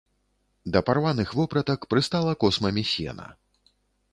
[0.75, 3.29] Да парваных вопратак прыстала космамі сена.